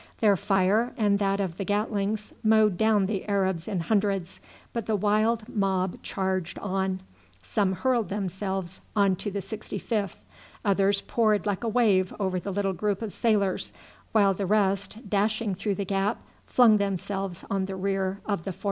Their 0.19 0.35
fire 0.35 0.93
and 0.97 1.19
that 1.19 1.39
of 1.39 1.57
the 1.57 1.63
Gatlings 1.63 2.33
mowed 2.43 2.75
down 2.75 3.05
the 3.05 3.23
Arabs 3.29 3.67
in 3.67 3.81
hundreds, 3.81 4.39
but 4.73 4.87
the 4.87 4.95
wild 4.95 5.47
mob 5.47 6.01
charged 6.01 6.57
on. 6.57 7.01
Some 7.43 7.73
hurled 7.73 8.09
themselves 8.09 8.81
on 8.95 9.15
to 9.17 9.29
the 9.29 9.41
65th, 9.41 10.15
others 10.65 11.01
poured 11.01 11.45
like 11.45 11.63
a 11.63 11.69
wave 11.69 12.15
over 12.19 12.39
the 12.39 12.49
little 12.51 12.73
group 12.73 13.03
of 13.03 13.13
sailors, 13.13 13.73
while 14.11 14.33
the 14.33 14.47
rest, 14.47 15.07
dashing 15.07 15.53
through 15.53 15.75
the 15.75 15.85
gap, 15.85 16.19
flung 16.47 16.77
themselves 16.77 17.45
on 17.51 17.65
the 17.65 17.75
rear 17.75 18.21
of 18.25 18.41
the 18.41 18.51
42d. 18.53 18.57